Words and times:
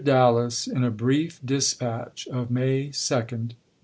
Dallas 0.03 0.65
in 0.65 0.83
a 0.83 0.89
brief 0.89 1.39
dispatch 1.45 2.27
of 2.29 2.49
May 2.49 2.87
2d 2.89 3.31
(No. 3.31 3.47